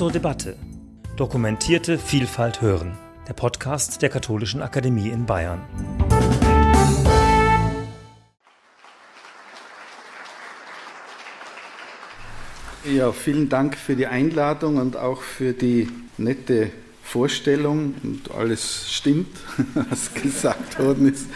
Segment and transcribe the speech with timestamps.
[0.00, 0.56] zur Debatte.
[1.18, 2.96] Dokumentierte Vielfalt hören.
[3.28, 5.60] Der Podcast der Katholischen Akademie in Bayern.
[12.90, 16.70] Ja, vielen Dank für die Einladung und auch für die nette
[17.02, 17.94] Vorstellung.
[18.02, 19.36] Und alles stimmt,
[19.90, 21.26] was gesagt worden ist.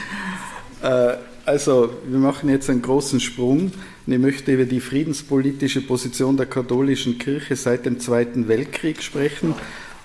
[0.81, 3.73] Äh, also, wir machen jetzt einen großen Sprung.
[4.07, 9.55] Ich möchte über die friedenspolitische Position der katholischen Kirche seit dem Zweiten Weltkrieg sprechen.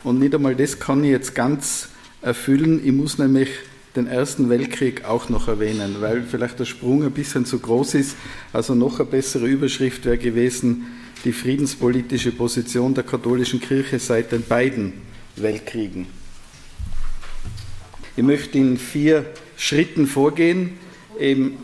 [0.06, 1.90] Und nicht einmal das kann ich jetzt ganz
[2.22, 2.80] erfüllen.
[2.86, 3.50] Ich muss nämlich
[3.98, 8.16] den Ersten Weltkrieg auch noch erwähnen, weil vielleicht der Sprung ein bisschen zu groß ist.
[8.54, 10.86] Also noch eine bessere Überschrift wäre gewesen,
[11.26, 14.94] die friedenspolitische Position der katholischen Kirche seit den beiden
[15.36, 16.06] Weltkriegen.
[18.16, 19.26] Ich möchte in vier
[19.58, 20.78] Schritten vorgehen.
[21.20, 21.58] Eben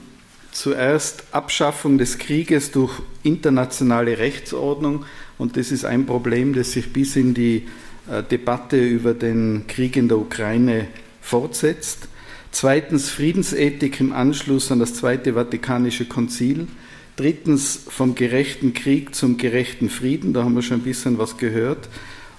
[0.55, 5.05] zuerst Abschaffung des Krieges durch internationale Rechtsordnung.
[5.37, 7.67] Und das ist ein Problem, das sich bis in die
[8.09, 10.87] äh, Debatte über den Krieg in der Ukraine
[11.21, 12.07] fortsetzt.
[12.51, 16.67] Zweitens Friedensethik im Anschluss an das Zweite Vatikanische Konzil.
[17.17, 20.31] Drittens vom gerechten Krieg zum gerechten Frieden.
[20.33, 21.89] Da haben wir schon ein bisschen was gehört.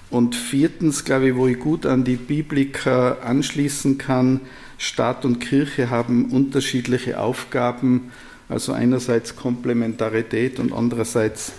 [0.09, 4.41] Und viertens, glaube ich, wo ich gut an die Bibliker anschließen kann,
[4.77, 8.11] Staat und Kirche haben unterschiedliche Aufgaben,
[8.49, 11.53] also einerseits Komplementarität und andererseits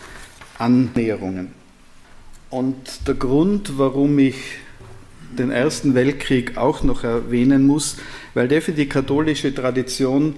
[0.58, 1.52] Annäherungen.
[2.50, 4.36] Und der Grund, warum ich
[5.36, 7.97] den Ersten Weltkrieg auch noch erwähnen muss,
[8.34, 10.36] weil der für die katholische Tradition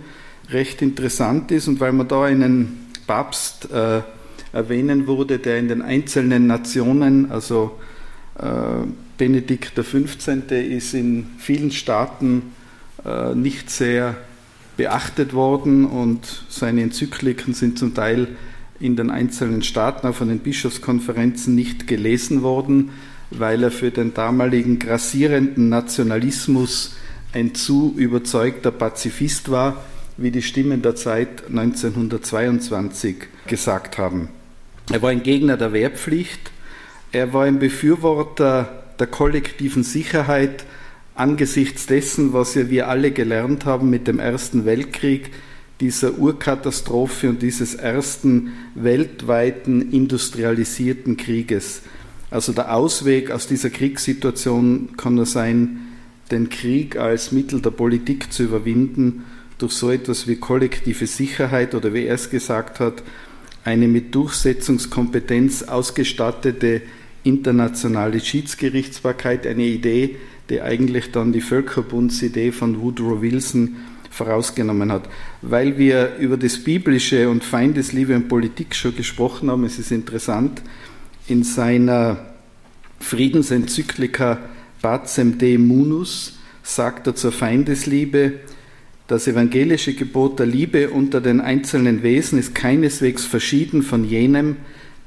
[0.50, 4.00] recht interessant ist und weil man da einen Papst äh,
[4.52, 7.78] erwähnen wurde, der in den einzelnen Nationen, also
[8.38, 10.50] äh, Benedikt XV.
[10.50, 12.52] ist in vielen Staaten
[13.34, 14.16] nicht sehr
[14.76, 18.28] beachtet worden und seine Enzykliken sind zum Teil
[18.80, 22.90] in den einzelnen Staaten, von den Bischofskonferenzen nicht gelesen worden,
[23.30, 26.94] weil er für den damaligen grassierenden Nationalismus
[27.32, 29.84] ein zu überzeugter Pazifist war,
[30.16, 34.28] wie die Stimmen der Zeit 1922 gesagt haben.
[34.90, 36.50] Er war ein Gegner der Wehrpflicht,
[37.12, 40.64] er war ein Befürworter der kollektiven Sicherheit,
[41.20, 45.30] angesichts dessen, was ja wir alle gelernt haben mit dem Ersten Weltkrieg,
[45.78, 51.82] dieser Urkatastrophe und dieses ersten weltweiten industrialisierten Krieges.
[52.30, 55.80] Also der Ausweg aus dieser Kriegssituation kann nur sein,
[56.30, 59.24] den Krieg als Mittel der Politik zu überwinden
[59.58, 63.02] durch so etwas wie kollektive Sicherheit oder wie er es gesagt hat,
[63.62, 66.80] eine mit Durchsetzungskompetenz ausgestattete
[67.24, 70.16] internationale Schiedsgerichtsbarkeit, eine Idee,
[70.50, 73.76] die eigentlich dann die Völkerbundsidee von Woodrow Wilson
[74.10, 75.08] vorausgenommen hat.
[75.40, 80.60] Weil wir über das Biblische und Feindesliebe und Politik schon gesprochen haben, es ist interessant,
[81.28, 82.18] in seiner
[82.98, 84.38] Friedensenzyklika
[84.82, 88.40] Pacem De Munus sagt er zur Feindesliebe,
[89.06, 94.56] das evangelische Gebot der Liebe unter den einzelnen Wesen ist keineswegs verschieden von jenem,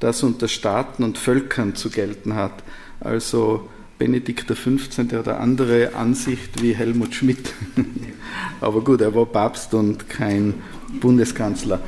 [0.00, 2.62] das unter Staaten und Völkern zu gelten hat.
[3.00, 3.68] Also
[3.98, 4.98] Benedikt XV.
[4.98, 7.52] eine andere Ansicht wie Helmut Schmidt.
[8.60, 10.54] Aber gut, er war Papst und kein
[11.00, 11.80] Bundeskanzler.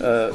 [0.00, 0.28] Äh,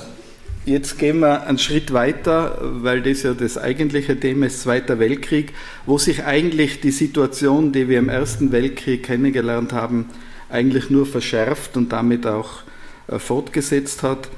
[0.65, 5.53] jetzt gehen wir einen Schritt weiter, weil das ja das eigentliche Thema ist, Zweiter Weltkrieg,
[5.85, 10.09] wo sich eigentlich die Situation, die wir im Ersten Weltkrieg kennengelernt haben,
[10.49, 12.63] eigentlich nur verschärft und damit auch
[13.07, 14.29] äh, fortgesetzt hat.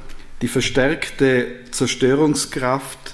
[0.42, 3.13] Die verstärkte Zerstörungskraft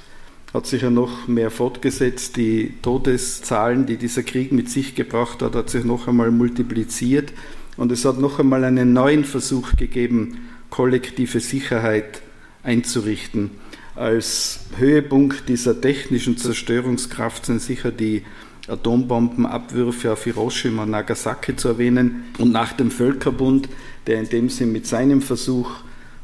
[0.53, 2.37] hat sich ja noch mehr fortgesetzt.
[2.37, 7.33] Die Todeszahlen, die dieser Krieg mit sich gebracht hat, hat sich noch einmal multipliziert.
[7.77, 12.21] Und es hat noch einmal einen neuen Versuch gegeben, kollektive Sicherheit
[12.63, 13.51] einzurichten.
[13.95, 18.23] Als Höhepunkt dieser technischen Zerstörungskraft sind sicher die
[18.67, 22.25] Atombombenabwürfe auf Hiroshima und Nagasaki zu erwähnen.
[22.37, 23.69] Und nach dem Völkerbund,
[24.07, 25.71] der in dem Sinn mit seinem Versuch,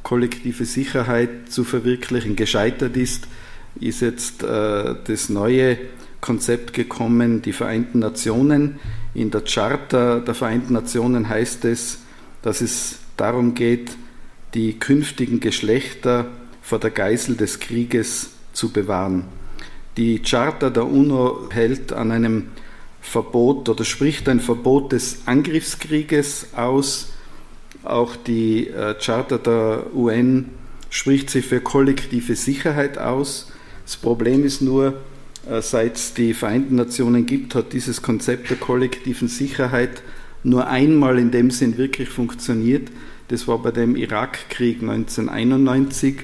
[0.03, 3.27] kollektive Sicherheit zu verwirklichen, gescheitert ist,
[3.79, 5.77] ist jetzt äh, das neue
[6.21, 8.79] Konzept gekommen, die Vereinten Nationen.
[9.13, 11.99] In der Charta der Vereinten Nationen heißt es,
[12.41, 13.91] dass es darum geht,
[14.53, 16.27] die künftigen Geschlechter
[16.61, 19.25] vor der Geisel des Krieges zu bewahren.
[19.97, 22.47] Die Charta der UNO hält an einem
[23.01, 27.13] Verbot oder spricht ein Verbot des Angriffskrieges aus.
[27.83, 30.49] Auch die äh, Charta der UN
[30.89, 33.51] spricht sich für kollektive Sicherheit aus.
[33.85, 34.95] Das Problem ist nur,
[35.49, 40.01] äh, seit es die Vereinten Nationen gibt, hat dieses Konzept der kollektiven Sicherheit
[40.43, 42.89] nur einmal in dem Sinn wirklich funktioniert.
[43.27, 46.17] Das war bei dem Irakkrieg 1991,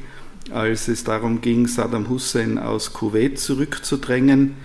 [0.52, 4.56] als es darum ging, Saddam Hussein aus Kuwait zurückzudrängen.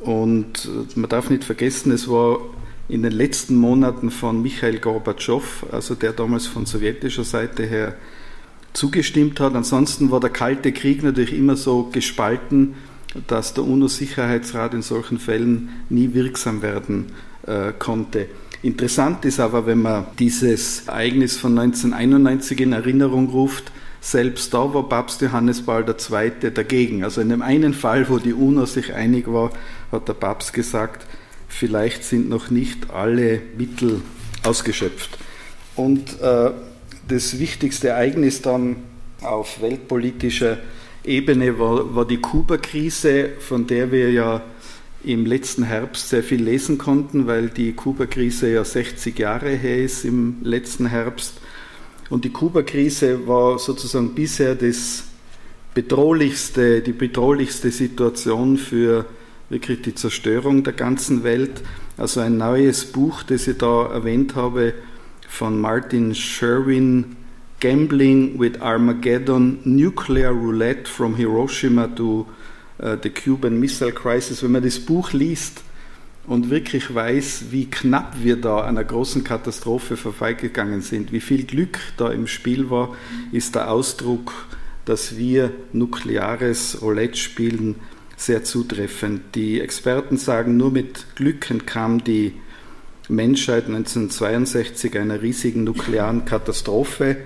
[0.00, 2.38] Und man darf nicht vergessen, es war
[2.88, 7.94] in den letzten Monaten von Michael Gorbatschow, also der damals von sowjetischer Seite her
[8.72, 9.54] zugestimmt hat.
[9.54, 12.74] Ansonsten war der Kalte Krieg natürlich immer so gespalten,
[13.26, 17.06] dass der UNO-Sicherheitsrat in solchen Fällen nie wirksam werden
[17.46, 18.26] äh, konnte.
[18.62, 24.88] Interessant ist aber, wenn man dieses Ereignis von 1991 in Erinnerung ruft, selbst da war
[24.88, 26.50] Papst Johannes Paul II.
[26.52, 27.04] dagegen.
[27.04, 29.50] Also in dem einen Fall, wo die UNO sich einig war,
[29.92, 31.06] hat der Papst gesagt,
[31.48, 34.02] vielleicht sind noch nicht alle Mittel
[34.44, 35.18] ausgeschöpft.
[35.76, 36.50] Und äh,
[37.10, 38.76] das wichtigste Ereignis dann
[39.20, 40.58] auf weltpolitischer
[41.04, 44.42] Ebene war, war die Kuba-Krise, von der wir ja
[45.02, 50.04] im letzten Herbst sehr viel lesen konnten, weil die Kuba-Krise ja 60 Jahre her ist
[50.04, 51.40] im letzten Herbst.
[52.10, 55.04] Und die Kuba-Krise war sozusagen bisher das
[55.74, 59.06] bedrohlichste, die bedrohlichste Situation für
[59.48, 61.62] wirklich die Zerstörung der ganzen Welt.
[61.96, 64.74] Also ein neues Buch, das ich da erwähnt habe,
[65.30, 67.16] von Martin Sherwin,
[67.60, 72.26] Gambling with Armageddon, Nuclear Roulette from Hiroshima to
[72.82, 74.42] uh, the Cuban Missile Crisis.
[74.42, 75.62] Wenn man das Buch liest
[76.26, 81.78] und wirklich weiß, wie knapp wir da einer großen Katastrophe vorbeigegangen sind, wie viel Glück
[81.96, 82.94] da im Spiel war,
[83.30, 84.32] ist der Ausdruck,
[84.84, 87.76] dass wir nukleares Roulette spielen,
[88.16, 89.34] sehr zutreffend.
[89.34, 92.34] Die Experten sagen, nur mit Glück entkam die
[93.10, 97.16] Menschheit 1962 einer riesigen nuklearen Katastrophe.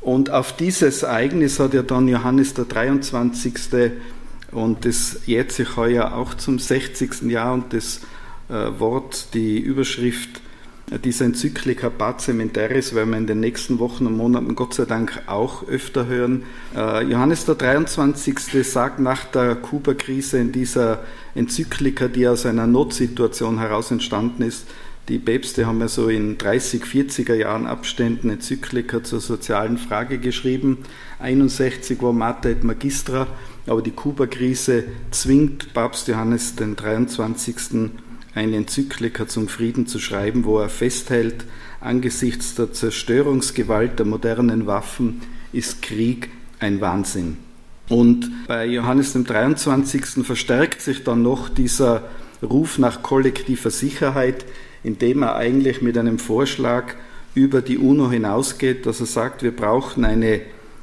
[0.00, 3.54] Und auf dieses Ereignis hat ja dann Johannes der 23.
[4.52, 5.20] und das
[5.52, 7.22] sich heuer auch zum 60.
[7.22, 8.00] Jahr und das
[8.48, 10.40] äh, Wort, die Überschrift
[11.04, 14.84] dieser Enzyklika Pacem in Terris werden wir in den nächsten Wochen und Monaten Gott sei
[14.84, 16.44] Dank auch öfter hören.
[16.76, 18.38] Äh, Johannes der 23.
[18.64, 21.00] sagt nach der Kuba-Krise in dieser
[21.34, 24.68] Enzyklika, die aus einer Notsituation heraus entstanden ist,
[25.08, 30.78] die Päpste haben ja so in 30, 40er Jahren Abständen Enzyklika zur sozialen Frage geschrieben.
[31.20, 33.28] 61 war Mater et Magistra,
[33.66, 37.56] aber die Kuba-Krise zwingt Papst Johannes den 23
[38.34, 41.44] eine Enzyklika zum Frieden zu schreiben, wo er festhält,
[41.80, 45.22] angesichts der Zerstörungsgewalt der modernen Waffen
[45.52, 47.38] ist Krieg ein Wahnsinn.
[47.88, 50.26] Und bei Johannes dem 23.
[50.26, 52.08] verstärkt sich dann noch dieser
[52.42, 54.44] Ruf nach kollektiver Sicherheit,
[54.82, 56.94] indem er eigentlich mit einem Vorschlag
[57.34, 60.40] über die UNO hinausgeht, dass er sagt, wir brauchen eine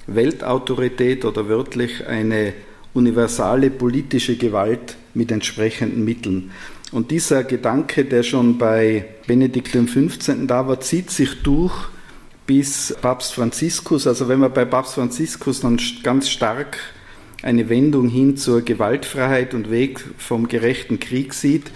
[0.08, 2.54] Weltautorität oder wörtlich eine
[2.94, 6.52] universale politische Gewalt mit entsprechenden Mitteln.
[6.92, 10.46] Und dieser Gedanke, der schon bei Benedikt XV.
[10.46, 11.74] da war, zieht sich durch
[12.46, 14.06] bis Papst Franziskus.
[14.06, 16.78] Also wenn man bei Papst Franziskus dann ganz stark
[17.42, 21.72] eine Wendung hin zur Gewaltfreiheit und Weg vom gerechten Krieg sieht,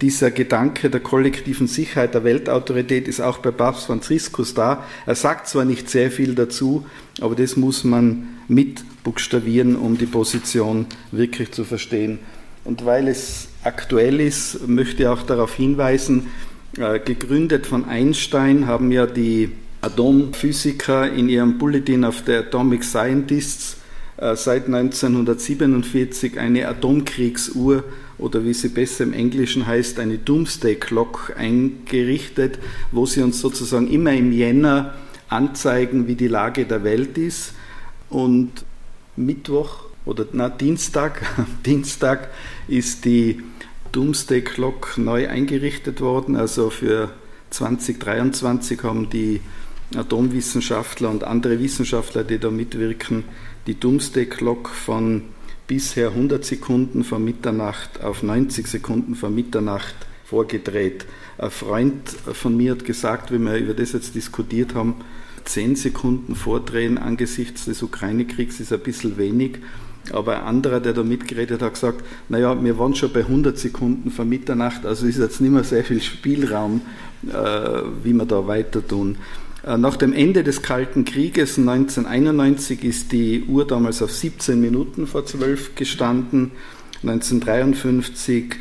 [0.00, 4.84] dieser Gedanke der kollektiven Sicherheit, der Weltautorität ist auch bei Papst Franziskus da.
[5.06, 6.86] Er sagt zwar nicht sehr viel dazu,
[7.20, 12.20] aber das muss man mit buchstabieren, um die Position wirklich zu verstehen.
[12.64, 16.28] Und weil es aktuell ist, möchte ich auch darauf hinweisen,
[16.78, 19.50] äh, gegründet von Einstein haben ja die
[19.80, 23.78] Atomphysiker in ihrem Bulletin of the Atomic Scientists
[24.16, 27.82] äh, seit 1947 eine Atomkriegsuhr
[28.22, 32.58] oder wie sie besser im Englischen heißt, eine Doomsday Clock eingerichtet,
[32.92, 34.94] wo sie uns sozusagen immer im Jänner
[35.28, 37.54] anzeigen, wie die Lage der Welt ist.
[38.08, 38.64] Und
[39.16, 41.22] Mittwoch oder na, Dienstag,
[41.66, 42.30] Dienstag
[42.68, 43.42] ist die
[43.90, 46.36] Doomsday Clock neu eingerichtet worden.
[46.36, 47.10] Also für
[47.50, 49.40] 2023 haben die
[49.96, 53.24] Atomwissenschaftler und andere Wissenschaftler, die da mitwirken,
[53.66, 55.24] die Doomsday Clock von
[55.66, 61.06] bisher 100 Sekunden vor Mitternacht auf 90 Sekunden vor Mitternacht vorgedreht.
[61.38, 64.96] Ein Freund von mir hat gesagt, wie wir über das jetzt diskutiert haben,
[65.44, 69.58] 10 Sekunden vordrehen angesichts des Ukraine-Kriegs ist ein bisschen wenig.
[70.12, 74.10] Aber ein anderer, der da mitgeredet hat, gesagt, naja, wir waren schon bei 100 Sekunden
[74.10, 76.80] vor Mitternacht, also ist jetzt nicht mehr sehr viel Spielraum,
[77.28, 77.32] äh,
[78.02, 79.16] wie wir da weiter tun.
[79.64, 85.06] Äh, nach dem Ende des Kalten Krieges 1991 ist die Uhr damals auf 17 Minuten
[85.06, 86.52] vor 12 gestanden,
[87.02, 88.56] 1953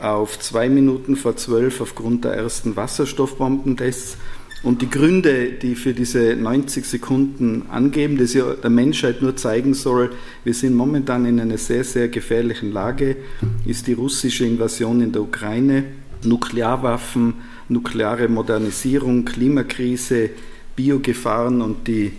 [0.00, 4.18] auf 2 Minuten vor 12 aufgrund der ersten Wasserstoffbombentests
[4.62, 9.74] und die Gründe, die für diese 90 Sekunden angeben, das ja der Menschheit nur zeigen
[9.74, 10.10] soll,
[10.44, 13.16] wir sind momentan in einer sehr, sehr gefährlichen Lage,
[13.64, 15.84] ist die russische Invasion in der Ukraine,
[16.24, 17.34] Nuklearwaffen,
[17.68, 20.30] nukleare Modernisierung, Klimakrise,
[20.74, 22.12] Biogefahren und die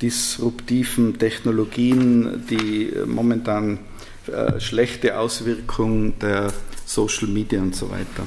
[0.00, 3.80] disruptiven Technologien, die momentan
[4.26, 6.52] äh, schlechte Auswirkungen der
[6.86, 8.26] Social Media und so weiter.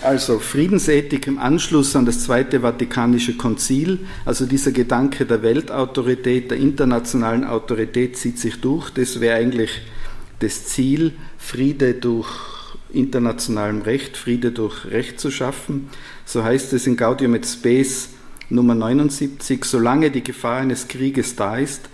[0.00, 6.58] Also Friedensethik im Anschluss an das Zweite Vatikanische Konzil, also dieser Gedanke der Weltautorität, der
[6.58, 8.90] internationalen Autorität zieht sich durch.
[8.90, 9.70] Das wäre eigentlich
[10.38, 12.28] das Ziel, Friede durch
[12.90, 15.88] internationalem Recht, Friede durch Recht zu schaffen.
[16.24, 18.10] So heißt es in Gaudium et Spes
[18.50, 21.88] Nummer 79, solange die Gefahr eines Krieges da ist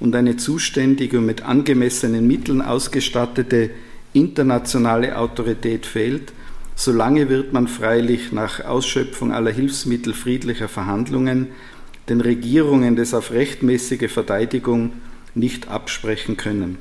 [0.00, 3.70] und eine zuständige und mit angemessenen Mitteln ausgestattete
[4.12, 6.32] internationale Autorität fehlt,
[6.82, 11.48] Solange wird man freilich nach Ausschöpfung aller Hilfsmittel friedlicher Verhandlungen
[12.08, 14.94] den Regierungen das auf rechtmäßige Verteidigung
[15.34, 16.78] nicht absprechen können.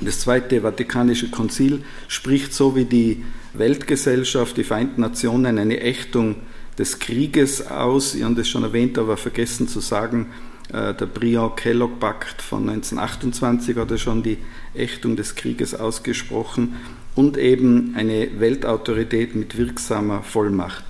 [0.00, 3.24] Das Zweite Vatikanische Konzil spricht so wie die
[3.54, 6.36] Weltgesellschaft, die Vereinten Nationen, eine Ächtung
[6.78, 8.12] des Krieges aus.
[8.12, 10.26] Sie haben das schon erwähnt, aber vergessen zu sagen,
[10.72, 14.38] äh, der Briand-Kellogg-Pakt von 1928 hat ja schon die
[14.72, 16.76] Ächtung des Krieges ausgesprochen
[17.16, 20.84] und eben eine Weltautorität mit wirksamer Vollmacht.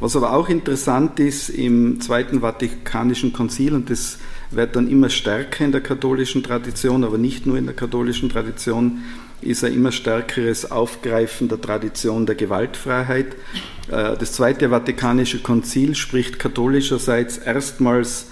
[0.00, 4.18] Was aber auch interessant ist im Zweiten Vatikanischen Konzil, und das
[4.50, 9.02] wird dann immer stärker in der katholischen Tradition, aber nicht nur in der katholischen Tradition,
[9.42, 13.34] ist ein immer stärkeres Aufgreifen der Tradition der Gewaltfreiheit.
[13.88, 18.26] Äh, das Zweite Vatikanische Konzil spricht katholischerseits erstmals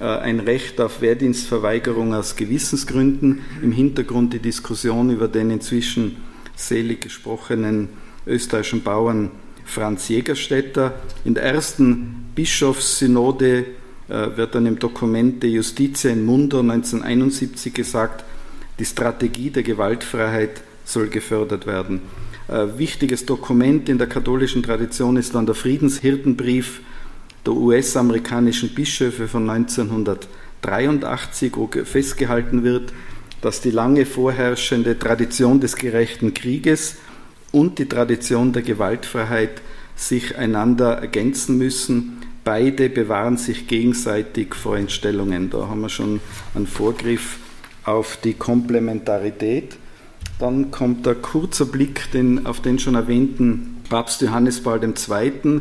[0.00, 3.40] äh, ein Recht auf Wehrdienstverweigerung aus Gewissensgründen.
[3.62, 6.16] Im Hintergrund die Diskussion über den inzwischen
[6.54, 7.88] selig gesprochenen
[8.26, 9.30] österreichischen Bauern
[9.68, 10.94] Franz Jägerstätter.
[11.24, 13.66] In der ersten Bischofssynode
[14.08, 18.24] äh, wird dann im Dokument De Justitia in Mundo 1971 gesagt,
[18.78, 22.02] die Strategie der Gewaltfreiheit soll gefördert werden.
[22.48, 26.80] Äh, wichtiges Dokument in der katholischen Tradition ist dann der Friedenshirtenbrief
[27.44, 32.92] der US-amerikanischen Bischöfe von 1983, wo festgehalten wird,
[33.42, 36.96] dass die lange vorherrschende Tradition des gerechten Krieges
[37.52, 39.62] und die Tradition der Gewaltfreiheit
[39.96, 42.22] sich einander ergänzen müssen.
[42.44, 45.50] Beide bewahren sich gegenseitig vor Entstellungen.
[45.50, 46.20] Da haben wir schon
[46.54, 47.38] einen Vorgriff
[47.84, 49.76] auf die Komplementarität.
[50.38, 55.60] Dann kommt der kurzer Blick den, auf den schon erwähnten Papst Johannes Paul II.,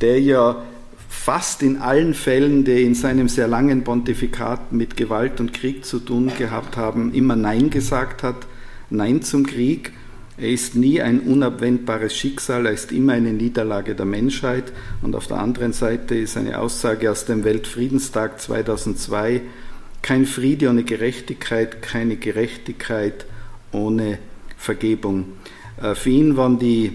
[0.00, 0.62] der ja
[1.08, 5.98] fast in allen Fällen, die in seinem sehr langen Pontifikat mit Gewalt und Krieg zu
[5.98, 8.46] tun gehabt haben, immer Nein gesagt hat,
[8.90, 9.92] Nein zum Krieg.
[10.36, 14.72] Er ist nie ein unabwendbares Schicksal, er ist immer eine Niederlage der Menschheit.
[15.00, 19.42] Und auf der anderen Seite ist eine Aussage aus dem Weltfriedenstag 2002,
[20.02, 23.26] kein Friede ohne Gerechtigkeit, keine Gerechtigkeit
[23.70, 24.18] ohne
[24.58, 25.26] Vergebung.
[25.80, 26.92] Äh, für ihn waren die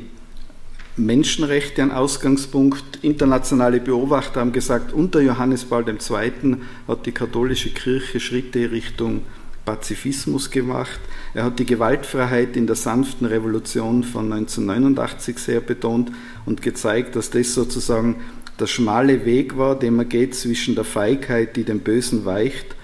[0.97, 2.99] Menschenrechte ein Ausgangspunkt.
[3.03, 6.57] Internationale Beobachter haben gesagt, unter Johannes Paul II.
[6.89, 9.21] hat die katholische Kirche Schritte Richtung
[9.65, 10.99] Pazifismus gemacht.
[11.33, 16.11] Er hat die Gewaltfreiheit in der sanften Revolution von 1989 sehr betont
[16.45, 18.17] und gezeigt, dass das sozusagen
[18.59, 22.75] der schmale Weg war, den man geht zwischen der Feigheit, die dem Bösen weicht,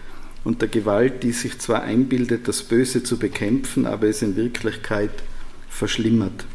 [0.45, 5.09] und der Gewalt, die sich zwar einbildet, das Böse zu bekämpfen, aber es in Wirklichkeit
[5.67, 6.45] verschlimmert.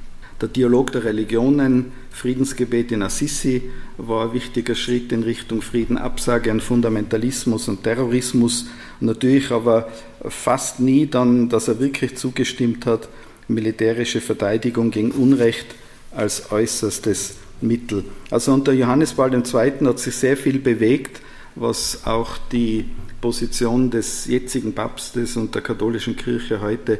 [0.41, 6.51] Der Dialog der Religionen, Friedensgebet in Assisi war ein wichtiger Schritt in Richtung Frieden, Absage
[6.51, 8.67] an Fundamentalismus und Terrorismus.
[9.01, 9.89] natürlich aber
[10.29, 13.09] fast nie dann, dass er wirklich zugestimmt hat,
[13.49, 15.67] militärische Verteidigung gegen Unrecht
[16.13, 18.05] als äußerstes Mittel.
[18.31, 19.87] Also unter Johannes Paul II.
[19.87, 21.21] hat sich sehr viel bewegt,
[21.55, 22.87] was auch die
[23.21, 26.99] Position des jetzigen Papstes und der katholischen Kirche heute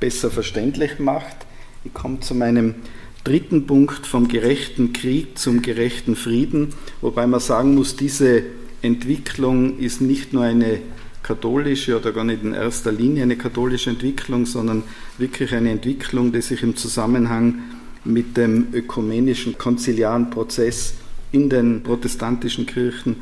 [0.00, 1.36] besser verständlich macht.
[1.84, 2.76] Ich komme zu meinem
[3.24, 6.68] dritten Punkt vom gerechten Krieg zum gerechten Frieden,
[7.00, 8.42] wobei man sagen muss, diese
[8.82, 10.80] Entwicklung ist nicht nur eine
[11.22, 14.82] katholische oder gar nicht in erster Linie eine katholische Entwicklung, sondern
[15.18, 17.62] wirklich eine Entwicklung, die sich im Zusammenhang
[18.04, 20.94] mit dem ökumenischen konziliaren Prozess
[21.32, 23.16] in den protestantischen Kirchen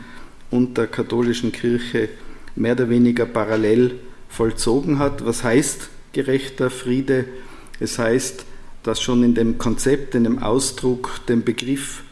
[0.51, 2.09] und der katholischen Kirche
[2.55, 3.97] mehr oder weniger parallel
[4.29, 5.25] vollzogen hat.
[5.27, 7.25] Was heißt gerechter Friede?
[7.81, 8.45] Es heißt,
[8.87, 12.05] dass schon in dem Konzept, in dem Ausdruck, dem Begriff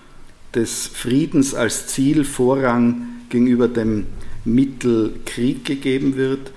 [0.55, 4.07] des Friedens als Ziel Vorrang gegenüber dem
[4.45, 6.51] Mittel Krieg gegeben wird.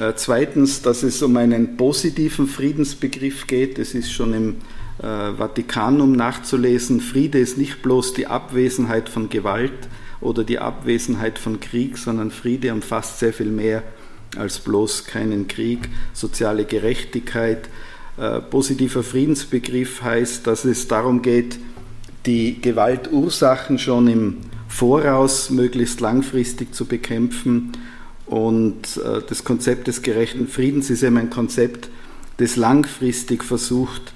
[0.00, 3.78] Äh, zweitens, dass es um einen positiven Friedensbegriff geht.
[3.78, 4.56] Es ist schon im
[4.98, 7.00] äh, Vatikanum nachzulesen.
[7.00, 9.88] Friede ist nicht bloß die Abwesenheit von Gewalt
[10.22, 13.82] oder die Abwesenheit von Krieg, sondern Friede umfasst sehr viel mehr
[14.36, 15.80] als bloß keinen Krieg,
[16.14, 17.68] soziale Gerechtigkeit,
[18.50, 21.58] positiver Friedensbegriff heißt, dass es darum geht,
[22.26, 24.36] die Gewaltursachen schon im
[24.68, 27.72] Voraus möglichst langfristig zu bekämpfen
[28.30, 31.90] Und äh, das Konzept des gerechten Friedens ist eben ein Konzept,
[32.36, 34.14] das langfristig versucht,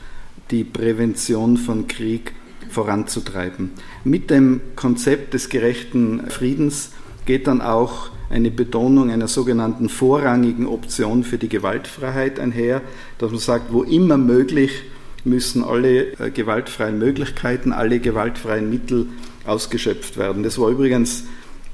[0.52, 2.32] die Prävention von Krieg
[2.70, 3.73] voranzutreiben.
[4.04, 6.90] Mit dem Konzept des gerechten Friedens
[7.26, 12.82] geht dann auch eine Betonung einer sogenannten vorrangigen Option für die Gewaltfreiheit einher,
[13.18, 14.82] dass man sagt, wo immer möglich
[15.24, 19.06] müssen alle äh, gewaltfreien Möglichkeiten, alle gewaltfreien Mittel
[19.46, 20.42] ausgeschöpft werden.
[20.42, 21.24] Das war übrigens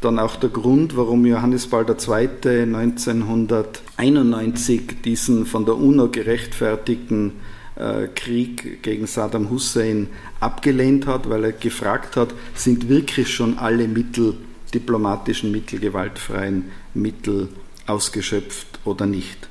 [0.01, 2.29] dann auch der Grund, warum Johannes Paul II.
[2.63, 7.35] 1991 diesen von der UNO gerechtfertigten
[7.77, 10.09] äh, Krieg gegen Saddam Hussein
[10.41, 14.35] abgelehnt hat, weil er gefragt hat, sind wirklich schon alle Mittel,
[14.71, 17.49] diplomatischen Mittel, gewaltfreien Mittel
[17.87, 19.49] ausgeschöpft oder nicht.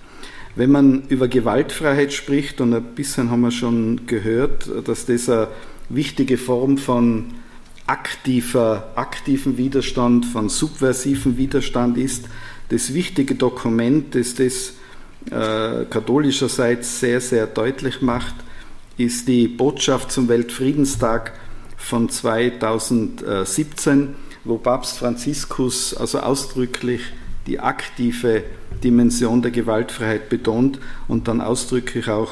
[0.55, 5.47] Wenn man über Gewaltfreiheit spricht, und ein bisschen haben wir schon gehört, dass das eine
[5.89, 7.33] wichtige Form von
[7.87, 12.25] aktiver, aktiven Widerstand, von subversiven Widerstand ist,
[12.69, 14.73] das wichtige Dokument, das das
[15.31, 18.35] äh, katholischerseits sehr, sehr deutlich macht,
[18.97, 21.33] ist die Botschaft zum Weltfriedenstag
[21.77, 27.01] von 2017, wo Papst Franziskus also ausdrücklich
[27.47, 28.43] die aktive
[28.83, 32.31] Dimension der Gewaltfreiheit betont und dann ausdrücklich auch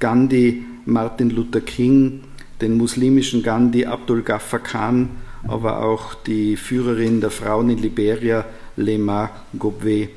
[0.00, 2.22] Gandhi, Martin Luther King,
[2.60, 5.10] den muslimischen Gandhi, Abdul Ghaffar Khan,
[5.46, 8.44] aber auch die Führerin der Frauen in Liberia,
[8.76, 10.08] Lema Gobwe,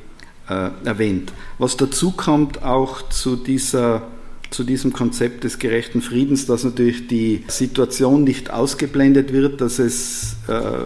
[0.50, 1.34] äh, erwähnt.
[1.58, 4.08] Was dazu kommt auch zu, dieser,
[4.50, 10.38] zu diesem Konzept des gerechten Friedens, dass natürlich die Situation nicht ausgeblendet wird, dass es
[10.48, 10.86] äh,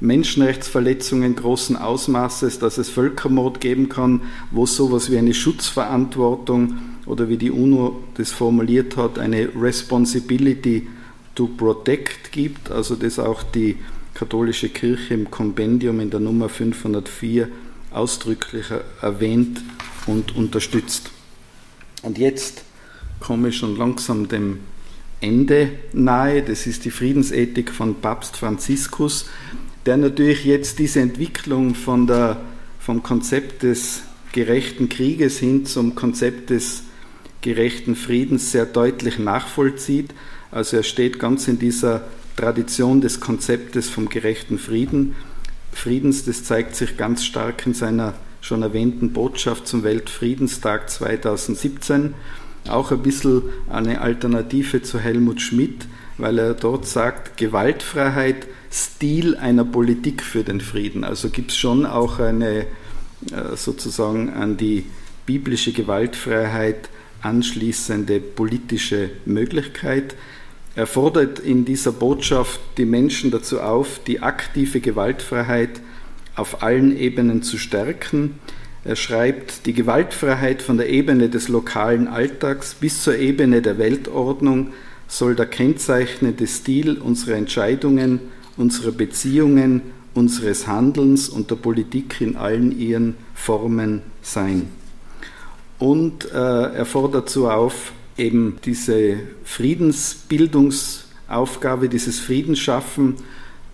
[0.00, 7.36] Menschenrechtsverletzungen großen Ausmaßes, dass es Völkermord geben kann, wo sowas wie eine Schutzverantwortung oder wie
[7.36, 10.86] die UNO das formuliert hat, eine Responsibility
[11.34, 13.76] to Protect gibt, also das auch die
[14.14, 17.48] katholische Kirche im Kompendium in der Nummer 504
[17.90, 18.66] ausdrücklich
[19.00, 19.62] erwähnt
[20.06, 21.10] und unterstützt.
[22.02, 22.62] Und jetzt
[23.20, 24.60] komme ich schon langsam dem
[25.20, 26.42] Ende nahe.
[26.42, 29.26] Das ist die Friedensethik von Papst Franziskus
[29.88, 32.36] der natürlich jetzt diese Entwicklung von der,
[32.78, 36.82] vom Konzept des gerechten Krieges hin zum Konzept des
[37.40, 40.10] gerechten Friedens sehr deutlich nachvollzieht.
[40.50, 45.14] Also er steht ganz in dieser Tradition des Konzeptes vom gerechten Frieden.
[45.72, 52.12] Friedens, das zeigt sich ganz stark in seiner schon erwähnten Botschaft zum Weltfriedenstag 2017.
[52.68, 55.86] Auch ein bisschen eine Alternative zu Helmut Schmidt,
[56.18, 61.04] weil er dort sagt, Gewaltfreiheit Stil einer Politik für den Frieden.
[61.04, 62.66] Also gibt es schon auch eine
[63.30, 64.84] äh, sozusagen an die
[65.26, 66.88] biblische Gewaltfreiheit
[67.22, 70.14] anschließende politische Möglichkeit.
[70.76, 75.80] Er fordert in dieser Botschaft die Menschen dazu auf, die aktive Gewaltfreiheit
[76.36, 78.38] auf allen Ebenen zu stärken.
[78.84, 84.72] Er schreibt, die Gewaltfreiheit von der Ebene des lokalen Alltags bis zur Ebene der Weltordnung
[85.08, 88.20] soll der kennzeichnende Stil unserer Entscheidungen
[88.58, 89.80] unserer Beziehungen,
[90.14, 94.68] unseres Handelns und der Politik in allen ihren Formen sein.
[95.78, 103.14] Und äh, er fordert dazu auf, eben diese Friedensbildungsaufgabe, dieses Friedensschaffen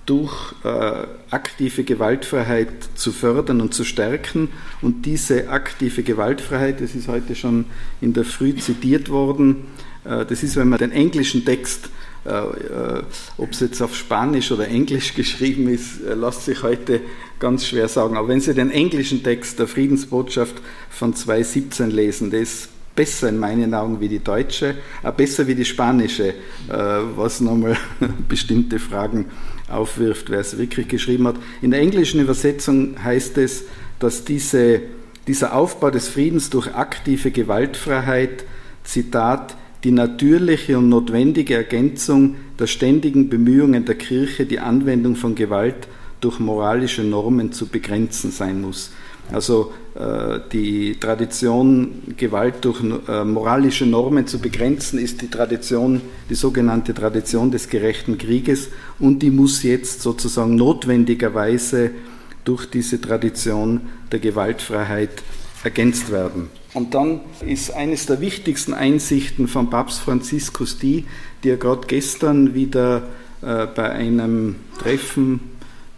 [0.06, 4.50] durch äh, aktive Gewaltfreiheit zu fördern und zu stärken.
[4.82, 7.64] Und diese aktive Gewaltfreiheit, das ist heute schon
[8.02, 9.64] in der Früh zitiert worden,
[10.04, 11.88] äh, das ist, wenn man den englischen Text
[13.36, 17.00] ob es jetzt auf Spanisch oder Englisch geschrieben ist, äh, lässt sich heute
[17.38, 18.16] ganz schwer sagen.
[18.16, 20.54] Aber wenn Sie den englischen Text der Friedensbotschaft
[20.88, 25.54] von 2017 lesen, der ist besser in meinen Augen wie die deutsche, auch besser wie
[25.54, 26.34] die spanische,
[26.68, 27.76] was nochmal
[28.28, 29.26] bestimmte Fragen
[29.68, 31.36] aufwirft, wer es wirklich geschrieben hat.
[31.60, 33.64] In der englischen Übersetzung heißt es,
[33.98, 34.80] dass diese,
[35.26, 38.44] dieser Aufbau des Friedens durch aktive Gewaltfreiheit,
[38.84, 45.86] Zitat, die natürliche und notwendige Ergänzung der ständigen Bemühungen der Kirche, die Anwendung von Gewalt
[46.20, 48.90] durch moralische Normen zu begrenzen sein muss.
[49.30, 56.34] Also äh, die Tradition, Gewalt durch äh, moralische Normen zu begrenzen, ist die Tradition, die
[56.34, 58.68] sogenannte Tradition des gerechten Krieges
[58.98, 61.90] und die muss jetzt sozusagen notwendigerweise
[62.44, 65.22] durch diese Tradition der Gewaltfreiheit
[65.64, 66.50] ergänzt werden.
[66.74, 71.06] Und dann ist eines der wichtigsten Einsichten von Papst Franziskus die,
[71.42, 73.02] die er gerade gestern wieder
[73.42, 75.40] äh, bei einem Treffen,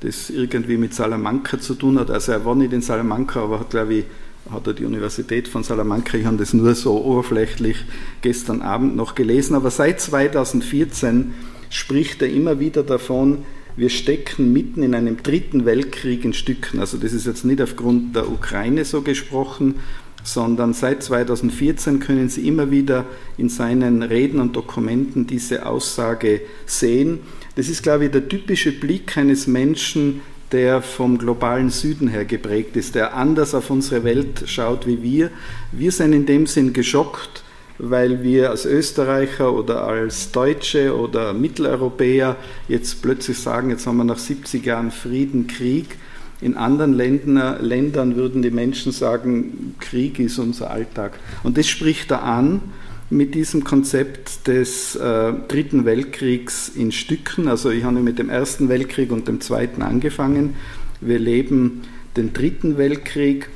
[0.01, 3.71] das irgendwie mit Salamanca zu tun hat, also er war nicht in Salamanca, aber hat,
[3.71, 4.05] glaube ich,
[4.51, 7.79] hat er die Universität von Salamanca, ich habe das nur so oberflächlich
[8.23, 11.35] gestern Abend noch gelesen, aber seit 2014
[11.71, 13.45] spricht er immer wieder davon,
[13.77, 16.81] wir stecken mitten in einem dritten Weltkrieg in Stücken.
[16.81, 19.77] Also das ist jetzt nicht aufgrund der Ukraine so gesprochen,
[20.25, 23.05] sondern seit 2014 können Sie immer wieder
[23.39, 27.21] in seinen Reden und Dokumenten diese Aussage sehen.
[27.55, 32.77] Das ist, glaube ich, der typische Blick eines Menschen, der vom globalen Süden her geprägt
[32.77, 35.31] ist, der anders auf unsere Welt schaut wie wir.
[35.73, 37.45] Wir sind in dem Sinn geschockt,
[37.79, 42.37] weil wir als Österreicher oder als Deutsche oder Mitteleuropäer
[42.69, 45.97] jetzt plötzlich sagen, jetzt haben wir nach 70 Jahren Frieden, Krieg.
[46.41, 51.19] In anderen Ländern, Ländern würden die Menschen sagen, Krieg ist unser Alltag.
[51.43, 52.61] Und das spricht da an
[53.09, 57.49] mit diesem Konzept des äh, Dritten Weltkriegs in Stücken.
[57.49, 60.57] Also ich habe mit dem Ersten Weltkrieg und dem Zweiten angefangen.
[61.01, 61.83] Wir leben
[62.17, 63.49] den Dritten Weltkrieg.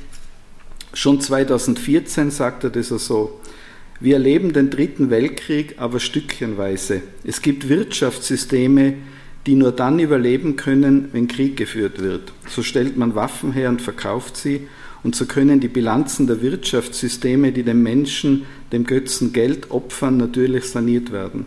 [0.93, 3.40] Schon 2014 sagt er das so.
[4.01, 7.03] Wir erleben den Dritten Weltkrieg aber stückchenweise.
[7.23, 8.95] Es gibt Wirtschaftssysteme,
[9.45, 12.33] die nur dann überleben können, wenn Krieg geführt wird.
[12.47, 14.67] So stellt man Waffen her und verkauft sie
[15.03, 20.65] und so können die Bilanzen der Wirtschaftssysteme, die dem Menschen, dem Götzen Geld opfern, natürlich
[20.65, 21.45] saniert werden.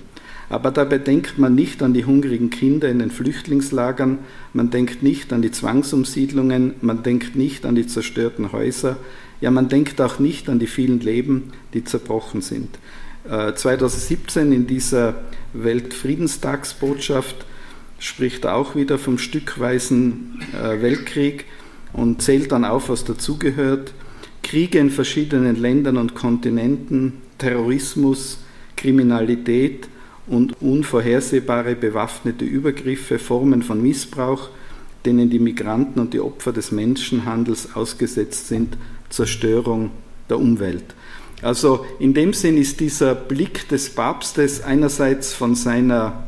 [0.49, 4.19] Aber dabei denkt man nicht an die hungrigen Kinder in den Flüchtlingslagern,
[4.53, 8.97] man denkt nicht an die Zwangsumsiedlungen, man denkt nicht an die zerstörten Häuser,
[9.40, 12.79] ja man denkt auch nicht an die vielen Leben, die zerbrochen sind.
[13.27, 15.14] 2017 äh, in dieser
[15.55, 17.47] Weltfriedenstagsbotschaft
[17.99, 21.47] spricht er auch wieder vom stückweisen äh, Weltkrieg
[21.92, 23.94] und zählt dann auf, was dazugehört.
[24.42, 28.38] Kriege in verschiedenen Ländern und Kontinenten, Terrorismus,
[28.77, 29.88] Kriminalität
[30.27, 34.51] und unvorhersehbare bewaffnete Übergriffe, Formen von Missbrauch,
[35.07, 38.77] denen die Migranten und die Opfer des Menschenhandels ausgesetzt sind,
[39.11, 39.90] Zerstörung
[40.29, 40.85] der Umwelt.
[41.43, 46.25] Also in dem Sinn ist dieser Blick des Papstes einerseits von seiner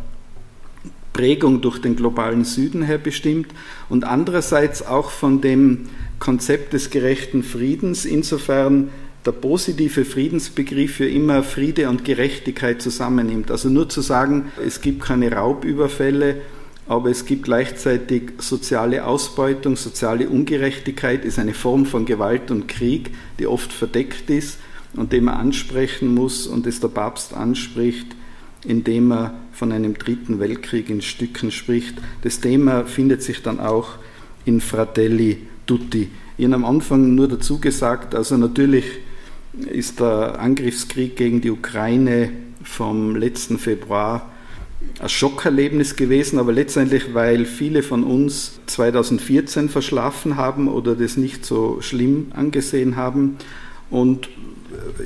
[1.12, 3.48] Prägung durch den globalen Süden her bestimmt
[3.88, 5.86] und andererseits auch von dem
[6.18, 8.90] Konzept des gerechten Friedens, insofern
[9.24, 13.50] der positive Friedensbegriff ja immer Friede und Gerechtigkeit zusammennimmt.
[13.50, 16.36] Also nur zu sagen, es gibt keine Raubüberfälle,
[16.88, 23.10] aber es gibt gleichzeitig soziale Ausbeutung, soziale Ungerechtigkeit, ist eine Form von Gewalt und Krieg,
[23.38, 24.58] die oft verdeckt ist
[24.94, 28.06] und die man ansprechen muss und es der Papst anspricht,
[28.64, 31.94] indem er von einem dritten Weltkrieg in Stücken spricht.
[32.22, 33.90] Das Thema findet sich dann auch
[34.44, 36.08] in Fratelli Tutti.
[36.38, 38.84] Ich habe am Anfang nur dazu gesagt, also natürlich
[39.70, 42.30] ist der Angriffskrieg gegen die Ukraine
[42.62, 44.30] vom letzten Februar
[44.98, 51.44] ein Schockerlebnis gewesen, aber letztendlich, weil viele von uns 2014 verschlafen haben oder das nicht
[51.44, 53.36] so schlimm angesehen haben.
[53.90, 54.28] Und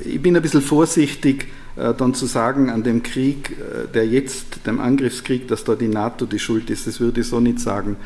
[0.05, 4.65] ich bin ein bisschen vorsichtig, äh, dann zu sagen, an dem Krieg, äh, der jetzt,
[4.65, 7.97] dem Angriffskrieg, dass da die NATO die Schuld ist, das würde ich so nicht sagen.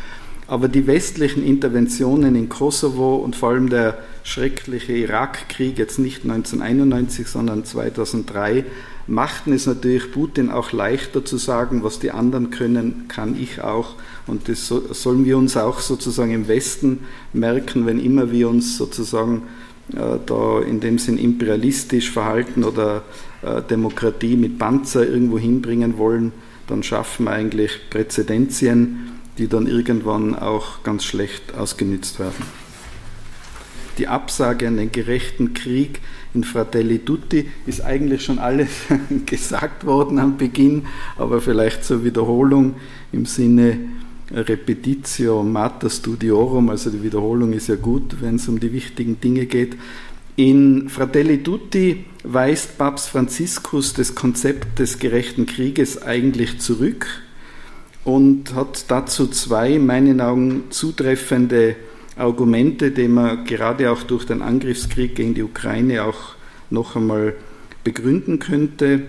[0.48, 7.28] Aber die westlichen Interventionen in Kosovo und vor allem der schreckliche Irakkrieg, jetzt nicht 1991,
[7.28, 8.64] sondern 2003,
[9.08, 13.96] machten es natürlich Putin auch leichter zu sagen, was die anderen können, kann ich auch.
[14.28, 17.00] Und das sollen wir uns auch sozusagen im Westen
[17.34, 19.44] merken, wenn immer wir uns sozusagen
[19.94, 23.04] äh, da in dem Sinn imperialistisch verhalten oder
[23.42, 26.32] äh, Demokratie mit Panzer irgendwo hinbringen wollen,
[26.68, 32.46] dann schaffen wir eigentlich Präzedenzien, die dann irgendwann auch ganz schlecht ausgenützt werden.
[33.98, 36.02] Die Absage an den gerechten Krieg
[36.34, 38.70] in Fratelli Tutti ist eigentlich schon alles
[39.26, 40.86] gesagt worden am Beginn,
[41.18, 42.76] aber vielleicht zur Wiederholung
[43.14, 43.78] im Sinne
[44.32, 49.46] Repetitio Mater Studiorum, also die Wiederholung ist ja gut, wenn es um die wichtigen Dinge
[49.46, 49.78] geht.
[50.36, 57.22] In Fratelli Tutti weist Papst Franziskus das Konzept des gerechten Krieges eigentlich zurück
[58.06, 61.76] und hat dazu zwei, in meinen Augen, zutreffende
[62.16, 66.36] Argumente, die man gerade auch durch den Angriffskrieg gegen die Ukraine auch
[66.70, 67.34] noch einmal
[67.84, 69.02] begründen könnte.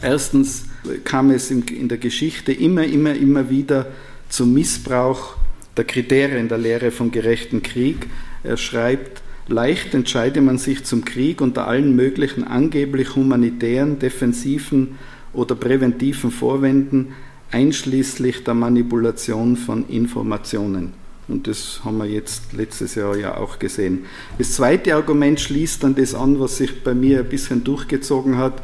[0.00, 0.66] Erstens
[1.04, 3.86] kam es in der Geschichte immer, immer, immer wieder
[4.28, 5.36] zum Missbrauch
[5.76, 8.06] der Kriterien der Lehre vom gerechten Krieg.
[8.44, 14.98] Er schreibt, leicht entscheide man sich zum Krieg unter allen möglichen angeblich humanitären, defensiven
[15.32, 17.08] oder präventiven Vorwänden,
[17.52, 20.94] einschließlich der Manipulation von Informationen.
[21.28, 24.06] Und das haben wir jetzt letztes Jahr ja auch gesehen.
[24.38, 28.60] Das zweite Argument schließt dann das an, was sich bei mir ein bisschen durchgezogen hat,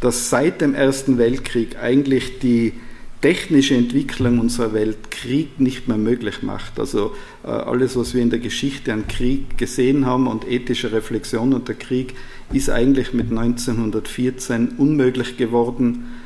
[0.00, 2.74] dass seit dem Ersten Weltkrieg eigentlich die
[3.22, 6.80] technische Entwicklung unserer Welt Krieg nicht mehr möglich macht.
[6.80, 11.54] Also äh, alles, was wir in der Geschichte an Krieg gesehen haben und ethische Reflexion
[11.54, 12.14] unter Krieg,
[12.52, 16.21] ist eigentlich mit 1914 unmöglich geworden,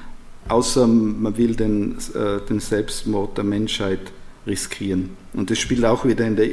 [0.49, 4.01] außer man will den, äh, den Selbstmord der Menschheit
[4.47, 5.11] riskieren.
[5.33, 6.49] Und das spielt auch wieder in der,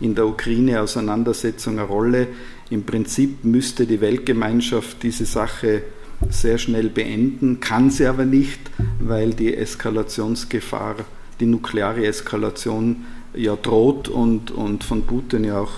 [0.00, 2.28] in der Ukraine-Auseinandersetzung eine Rolle.
[2.70, 5.82] Im Prinzip müsste die Weltgemeinschaft diese Sache
[6.30, 8.60] sehr schnell beenden, kann sie aber nicht,
[8.98, 10.96] weil die Eskalationsgefahr,
[11.40, 13.04] die nukleare Eskalation
[13.34, 15.72] ja droht und, und von Putin ja auch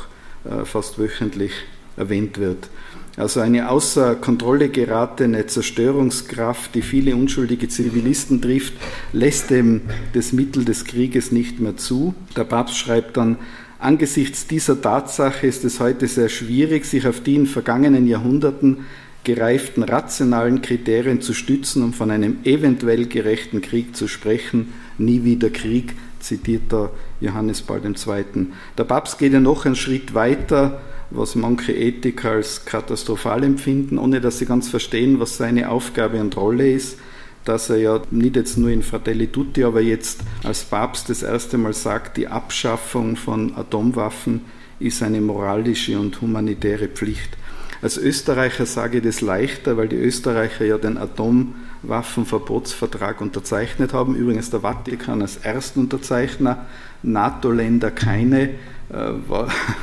[0.45, 1.53] äh, fast wöchentlich
[1.97, 2.69] erwähnt wird.
[3.17, 8.75] Also eine außer Kontrolle geratene Zerstörungskraft, die viele unschuldige Zivilisten trifft,
[9.13, 12.15] lässt dem das Mittel des Krieges nicht mehr zu.
[12.37, 13.39] Der Papst schreibt dann,
[13.79, 18.85] angesichts dieser Tatsache ist es heute sehr schwierig, sich auf die in vergangenen Jahrhunderten
[19.25, 24.75] gereiften rationalen Kriterien zu stützen, um von einem eventuell gerechten Krieg zu sprechen.
[24.99, 28.47] Nie wieder Krieg, zitiert da Johannes Paul II.
[28.77, 34.21] Der Papst geht ja noch einen Schritt weiter was manche Ethiker als katastrophal empfinden, ohne
[34.21, 36.99] dass sie ganz verstehen, was seine Aufgabe und Rolle ist,
[37.45, 41.59] dass er ja nicht jetzt nur in Fratelli Tutti, aber jetzt als Papst das erste
[41.59, 44.43] Mal sagt, die Abschaffung von Atomwaffen
[44.79, 47.37] ist eine moralische und humanitäre Pflicht.
[47.83, 54.17] Als Österreicher sage ich das leichter, weil die Österreicher ja den Atomwaffenverbotsvertrag unterzeichnet haben.
[54.17, 56.67] Übrigens der Vatikan als Erstunterzeichner,
[57.03, 58.51] NATO-Länder keine.
[58.93, 59.13] Äh,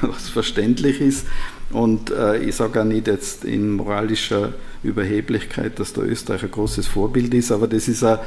[0.01, 1.27] was verständlich ist.
[1.71, 6.87] Und äh, ich sage auch nicht jetzt in moralischer Überheblichkeit, dass der Österreich ein großes
[6.87, 8.19] Vorbild ist, aber das ist ein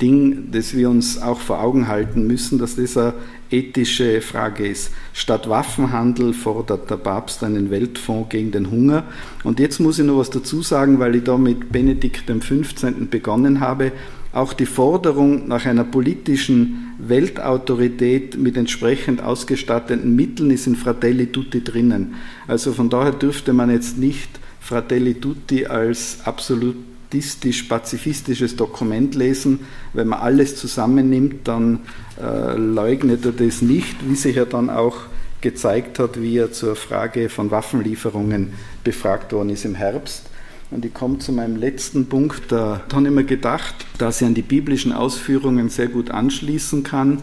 [0.00, 3.14] Ding, das wir uns auch vor Augen halten müssen, dass das eine
[3.50, 4.92] ethische Frage ist.
[5.12, 9.04] Statt Waffenhandel fordert der Papst einen Weltfonds gegen den Hunger.
[9.44, 12.92] Und jetzt muss ich noch was dazu sagen, weil ich da mit Benedikt XV.
[13.10, 13.92] begonnen habe.
[14.38, 21.64] Auch die Forderung nach einer politischen Weltautorität mit entsprechend ausgestatteten Mitteln ist in Fratelli Tutti
[21.64, 22.14] drinnen.
[22.46, 29.66] Also von daher dürfte man jetzt nicht Fratelli Tutti als absolutistisch-pazifistisches Dokument lesen.
[29.92, 31.80] Wenn man alles zusammennimmt, dann
[32.22, 34.98] äh, leugnet er das nicht, wie sich ja dann auch
[35.40, 38.52] gezeigt hat, wie er zur Frage von Waffenlieferungen
[38.84, 40.27] befragt worden ist im Herbst.
[40.70, 42.52] Und ich komme zu meinem letzten Punkt.
[42.52, 47.22] Da habe ich mir gedacht, dass ich an die biblischen Ausführungen sehr gut anschließen kann.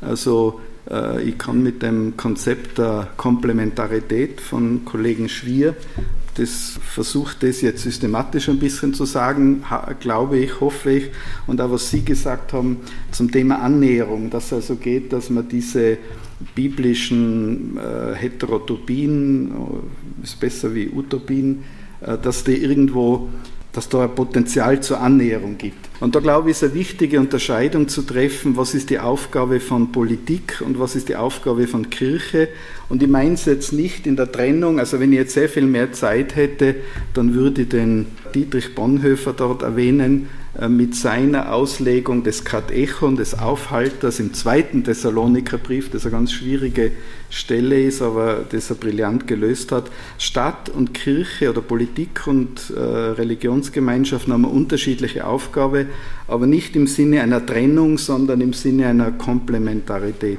[0.00, 5.74] Also äh, ich kann mit dem Konzept der Komplementarität von Kollegen Schwier,
[6.36, 9.62] das versucht das jetzt systematisch ein bisschen zu sagen,
[10.00, 11.10] glaube ich, hoffe ich,
[11.46, 12.78] und auch was Sie gesagt haben
[13.12, 15.98] zum Thema Annäherung, dass es also geht, dass man diese
[16.54, 21.62] biblischen äh, Heterotopien, äh, ist besser wie Utopien,
[22.00, 23.28] dass die irgendwo
[23.74, 25.88] dass da ein Potenzial zur Annäherung gibt.
[26.00, 29.90] Und da glaube ich, ist eine wichtige Unterscheidung zu treffen, was ist die Aufgabe von
[29.90, 32.48] Politik und was ist die Aufgabe von Kirche.
[32.88, 35.66] Und ich meine es jetzt nicht in der Trennung, also wenn ich jetzt sehr viel
[35.66, 36.76] mehr Zeit hätte,
[37.14, 43.36] dann würde ich den Dietrich Bonhoeffer dort erwähnen, äh, mit seiner Auslegung des Katechon, des
[43.36, 46.92] Aufhalters im zweiten Thessalonikerbrief, das eine ganz schwierige
[47.28, 49.90] Stelle ist, aber das er brillant gelöst hat.
[50.16, 55.86] Stadt und Kirche oder Politik und äh, Religionsgemeinschaften haben eine unterschiedliche Aufgabe,
[56.28, 60.38] aber nicht im Sinne einer Trennung, sondern im Sinne einer Komplementarität.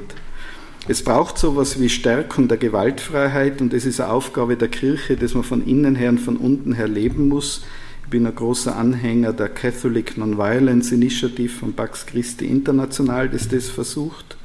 [0.88, 5.34] Es braucht sowas wie Stärkung der Gewaltfreiheit und das ist eine Aufgabe der Kirche, dass
[5.34, 7.64] man von innen her und von unten her leben muss
[8.06, 13.68] ich bin ein großer Anhänger der Catholic Nonviolence Initiative von Pax Christi International, das das
[13.68, 14.36] versucht.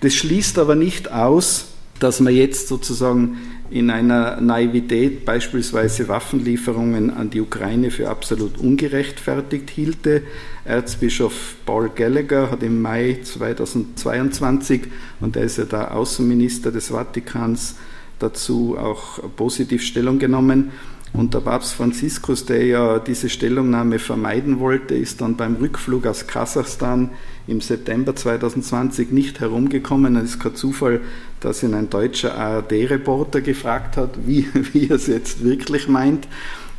[0.00, 1.66] Das schließt aber nicht aus,
[2.00, 3.38] dass man jetzt sozusagen
[3.70, 10.24] in einer Naivität beispielsweise Waffenlieferungen an die Ukraine für absolut ungerechtfertigt hielte.
[10.64, 14.88] Erzbischof Paul Gallagher hat im Mai 2022,
[15.20, 17.76] und er ist ja der Außenminister des Vatikans,
[18.18, 20.72] dazu auch positiv Stellung genommen
[21.12, 26.26] und der Papst Franziskus, der ja diese Stellungnahme vermeiden wollte, ist dann beim Rückflug aus
[26.26, 27.10] Kasachstan
[27.46, 30.16] im September 2020 nicht herumgekommen.
[30.16, 31.00] Es ist kein Zufall,
[31.40, 36.28] dass ihn ein deutscher ARD-Reporter gefragt hat, wie, wie er es jetzt wirklich meint.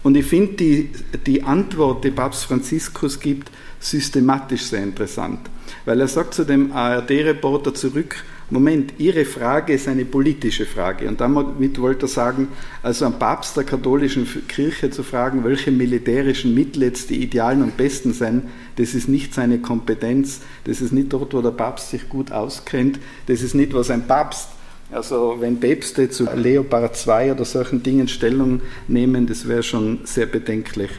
[0.04, 0.92] Und ich finde die,
[1.26, 5.40] die Antwort, die Papst Franziskus gibt, systematisch sehr interessant.
[5.86, 11.08] Weil er sagt zu dem ARD-Reporter zurück, Moment, Ihre Frage ist eine politische Frage.
[11.08, 12.48] Und damit wollte er sagen,
[12.82, 17.78] also am Papst der katholischen Kirche zu fragen, welche militärischen Mittel jetzt die idealen und
[17.78, 18.44] besten sind,
[18.78, 23.00] das ist nicht seine Kompetenz, das ist nicht dort, wo der Papst sich gut auskennt,
[23.28, 24.50] das ist nicht, was ein Papst
[24.92, 30.26] also wenn Päpste zu Leopard II oder solchen Dingen Stellung nehmen, das wäre schon sehr
[30.26, 30.90] bedenklich.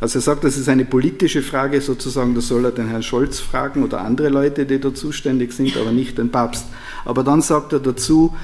[0.00, 3.40] Also er sagt, das ist eine politische Frage sozusagen, da soll er den Herrn Scholz
[3.40, 6.66] fragen oder andere Leute, die da zuständig sind, aber nicht den Papst.
[7.04, 8.34] Aber dann sagt er dazu,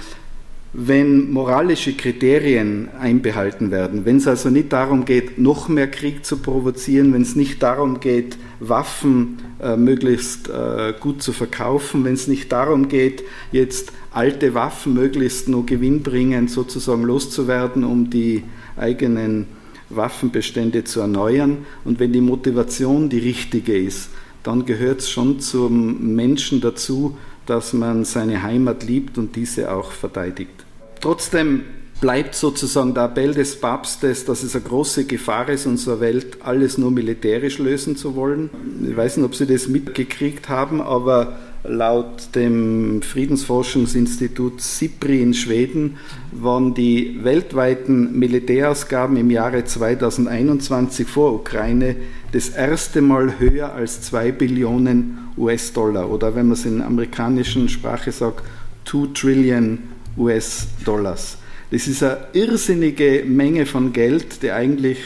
[0.75, 6.39] wenn moralische Kriterien einbehalten werden, wenn es also nicht darum geht, noch mehr Krieg zu
[6.39, 12.27] provozieren, wenn es nicht darum geht, Waffen äh, möglichst äh, gut zu verkaufen, wenn es
[12.27, 18.43] nicht darum geht, jetzt alte Waffen möglichst nur gewinnbringend sozusagen loszuwerden, um die
[18.77, 19.47] eigenen
[19.91, 24.09] Waffenbestände zu erneuern und wenn die Motivation die richtige ist,
[24.43, 29.93] dann gehört es schon zum Menschen dazu, dass man seine Heimat liebt und diese auch
[29.93, 30.62] verteidigt.
[31.03, 31.65] Trotzdem
[32.01, 36.79] bleibt sozusagen der Appell des Papstes, dass es eine große Gefahr ist, unsere Welt alles
[36.79, 38.51] nur militärisch lösen zu wollen.
[38.88, 45.97] Ich weiß nicht, ob Sie das mitgekriegt haben, aber laut dem Friedensforschungsinstitut SIPRI in Schweden
[46.31, 51.97] waren die weltweiten Militärausgaben im Jahre 2021 vor Ukraine
[52.31, 58.12] das erste Mal höher als 2 Billionen US-Dollar oder wenn man es in amerikanischen Sprache
[58.12, 58.45] sagt,
[58.85, 59.79] 2 Trillion
[60.16, 61.38] US-Dollars.
[61.70, 64.98] Das ist eine irrsinnige Menge von Geld, die eigentlich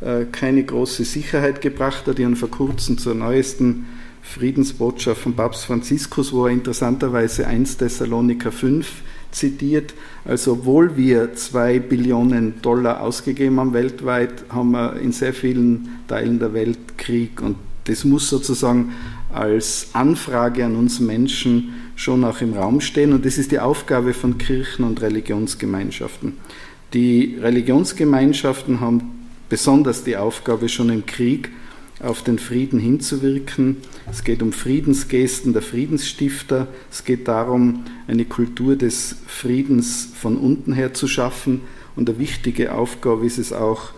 [0.00, 2.18] äh, keine große Sicherheit gebracht hat.
[2.18, 3.86] Ich habe vor kurzem zur neuesten
[4.22, 8.86] Friedensbotschaft von Papst Franziskus, wo er interessanterweise 1 Thessaloniker 5
[9.30, 9.94] zitiert.
[10.24, 16.38] Also obwohl wir zwei Billionen Dollar ausgegeben haben weltweit, haben wir in sehr vielen Teilen
[16.38, 17.40] der Welt Krieg.
[17.40, 18.92] Und das muss sozusagen
[19.32, 23.12] als Anfrage an uns Menschen schon auch im Raum stehen.
[23.12, 26.34] Und das ist die Aufgabe von Kirchen und Religionsgemeinschaften.
[26.92, 31.50] Die Religionsgemeinschaften haben besonders die Aufgabe, schon im Krieg
[32.00, 33.78] auf den Frieden hinzuwirken.
[34.10, 36.68] Es geht um Friedensgesten der Friedensstifter.
[36.90, 41.62] Es geht darum, eine Kultur des Friedens von unten her zu schaffen.
[41.96, 43.90] Und eine wichtige Aufgabe ist es auch,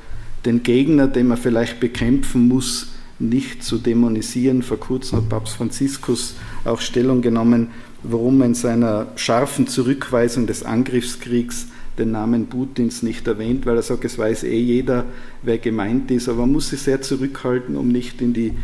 [0.45, 4.63] den Gegner, den man vielleicht bekämpfen muss, nicht zu dämonisieren.
[4.63, 7.69] Vor kurzem hat Papst Franziskus auch Stellung genommen,
[8.03, 11.67] warum in seiner scharfen Zurückweisung des Angriffskriegs
[11.99, 15.05] den Namen Putins nicht erwähnt, weil er sagt, es weiß eh jeder,
[15.43, 18.55] wer gemeint ist, aber man muss sich sehr zurückhalten, um nicht in die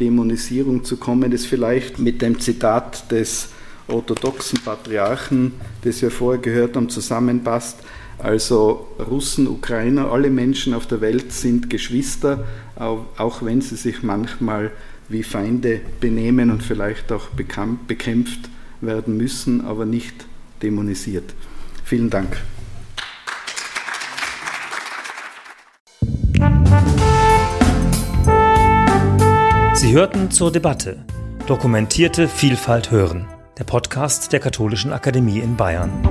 [0.00, 3.50] Dämonisierung zu kommen, das vielleicht mit dem Zitat des
[3.88, 7.78] orthodoxen Patriarchen, das wir vorher gehört haben, zusammenpasst.
[8.18, 12.44] Also Russen, Ukrainer, alle Menschen auf der Welt sind Geschwister,
[12.76, 14.72] auch wenn sie sich manchmal
[15.08, 20.26] wie Feinde benehmen und vielleicht auch bekämpft werden müssen, aber nicht
[20.62, 21.34] dämonisiert.
[21.84, 22.42] Vielen Dank.
[29.74, 31.04] Sie hörten zur Debatte
[31.48, 33.26] Dokumentierte Vielfalt hören,
[33.58, 36.06] der Podcast der Katholischen Akademie in Bayern.